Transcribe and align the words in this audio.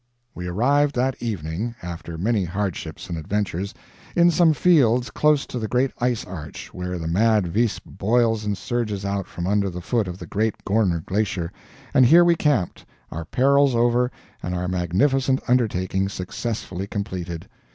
We 0.33 0.47
arrived 0.47 0.95
that 0.95 1.21
evening, 1.21 1.75
after 1.83 2.17
many 2.17 2.43
hardships 2.43 3.07
and 3.07 3.19
adventures, 3.19 3.71
in 4.15 4.31
some 4.31 4.51
fields 4.51 5.11
close 5.11 5.45
to 5.45 5.59
the 5.59 5.67
great 5.67 5.91
ice 5.99 6.25
arch 6.25 6.73
where 6.73 6.97
the 6.97 7.07
mad 7.07 7.43
Visp 7.45 7.81
boils 7.85 8.43
and 8.43 8.57
surges 8.57 9.05
out 9.05 9.27
from 9.27 9.45
under 9.45 9.69
the 9.69 9.79
foot 9.79 10.07
of 10.07 10.17
the 10.17 10.25
great 10.25 10.65
Gorner 10.65 11.03
Glacier, 11.05 11.51
and 11.93 12.03
here 12.03 12.25
we 12.25 12.33
camped, 12.35 12.83
our 13.11 13.25
perils 13.25 13.75
over 13.75 14.09
and 14.41 14.55
our 14.55 14.67
magnificent 14.67 15.39
undertaking 15.47 16.09
successfully 16.09 16.87
completed. 16.87 17.47